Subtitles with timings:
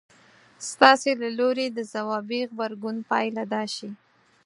[0.69, 3.89] ستاسې له لوري د ځوابي غبرګون پايله دا شي.